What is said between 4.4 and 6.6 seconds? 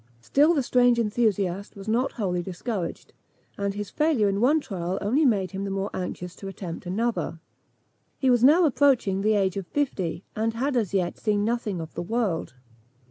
one trial only made him the more anxious to